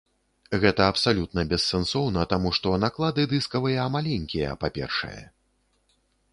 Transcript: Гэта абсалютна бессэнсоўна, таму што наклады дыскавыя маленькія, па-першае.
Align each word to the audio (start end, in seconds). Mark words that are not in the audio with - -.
Гэта 0.61 0.87
абсалютна 0.93 1.43
бессэнсоўна, 1.51 2.23
таму 2.33 2.53
што 2.59 2.73
наклады 2.85 3.27
дыскавыя 3.35 3.87
маленькія, 3.99 4.59
па-першае. 4.67 5.17